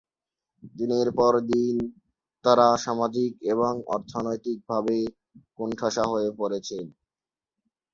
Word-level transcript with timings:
দিনের 0.75 1.07
পর 1.17 1.33
দিন 1.51 1.75
তারা 2.45 2.67
সামাজিক 2.77 3.31
এবং 3.53 3.73
অর্থনৈতিক 3.87 4.57
ভাবে 4.69 4.97
কোণঠাসা 5.57 6.03
হয়ে 6.11 6.29
পড়েছেন। 6.39 6.85